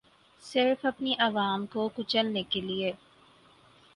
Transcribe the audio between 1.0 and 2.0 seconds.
عوام کو